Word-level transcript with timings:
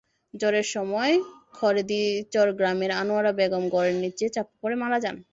ঝড়ের 0.33 0.67
সময় 0.75 1.13
খরেদিচর 1.53 2.47
গ্রামের 2.57 2.91
আনোয়ারা 3.01 3.31
বেগম 3.39 3.63
ঘরের 3.73 3.95
নিচে 4.03 4.25
চাপা 4.35 4.53
পড়ে 4.61 4.75
মারা 4.81 4.97
যান। 5.03 5.15